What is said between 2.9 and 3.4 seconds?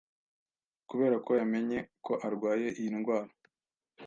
ndwara.